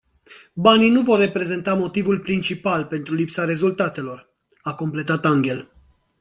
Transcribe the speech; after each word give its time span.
Banii 0.53 0.89
nu 0.89 1.01
vor 1.03 1.19
reprezenta 1.19 1.75
motivul 1.75 2.19
principal 2.19 2.85
pentru 2.85 3.13
lipsa 3.13 3.45
rezultatelor, 3.45 4.31
a 4.61 4.73
completat 4.75 5.25
Anghel. 5.25 5.71